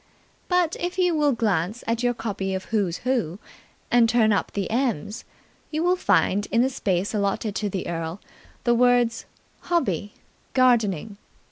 [0.49, 3.37] But if you will glance at your copy of Who's Who,
[3.91, 5.25] and turn up the "M's",
[5.69, 8.19] you will find in the space allotted to the Earl
[8.63, 9.25] the words
[9.59, 10.13] "Hobby
[10.55, 11.17] Gardening".